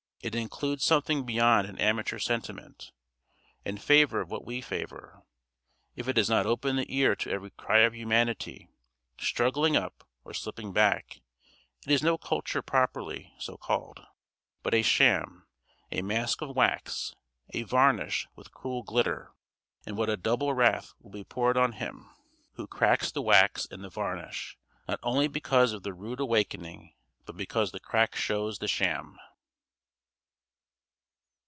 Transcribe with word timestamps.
It 0.23 0.35
includes 0.35 0.83
something 0.83 1.25
beyond 1.25 1.65
an 1.67 1.79
amateur 1.79 2.19
sentiment; 2.19 2.91
in 3.65 3.79
favor 3.79 4.21
of 4.21 4.29
what 4.29 4.45
we 4.45 4.61
favor. 4.61 5.23
If 5.95 6.07
it 6.07 6.13
does 6.13 6.29
not 6.29 6.45
open 6.45 6.75
the 6.75 6.85
ear 6.95 7.15
to 7.15 7.31
every 7.31 7.49
cry 7.49 7.79
of 7.79 7.95
humanity, 7.95 8.69
struggling 9.19 9.75
up 9.75 10.07
or 10.23 10.35
slipping 10.35 10.73
back, 10.73 11.21
it 11.87 11.91
is 11.91 12.03
no 12.03 12.19
culture 12.19 12.61
properly 12.61 13.33
so 13.39 13.57
called, 13.57 14.05
but 14.61 14.75
a 14.75 14.83
sham, 14.83 15.47
a 15.91 16.03
mask 16.03 16.43
of 16.43 16.55
wax, 16.55 17.15
a 17.55 17.63
varnish 17.63 18.27
with 18.35 18.51
cruel 18.53 18.83
glitter; 18.83 19.31
and 19.87 19.97
what 19.97 20.07
a 20.07 20.17
double 20.17 20.53
wrath 20.53 20.93
will 20.99 21.09
be 21.09 21.23
poured 21.23 21.57
on 21.57 21.71
him 21.71 22.11
who 22.57 22.67
cracks 22.67 23.11
the 23.11 23.23
wax 23.23 23.65
and 23.71 23.83
the 23.83 23.89
varnish, 23.89 24.55
not 24.87 24.99
only 25.01 25.27
because 25.27 25.71
of 25.73 25.81
the 25.81 25.95
rude 25.95 26.19
awakening, 26.19 26.93
but 27.25 27.35
because 27.35 27.71
the 27.71 27.79
crack 27.79 28.15
shows 28.15 28.59
the 28.59 28.67
sham. 28.67 29.17